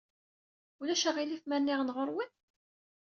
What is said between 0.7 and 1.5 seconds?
Ulac aɣilif